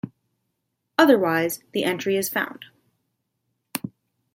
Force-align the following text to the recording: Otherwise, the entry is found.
Otherwise, 0.97 1.59
the 1.73 1.83
entry 1.83 2.17
is 2.17 2.27
found. 2.27 2.65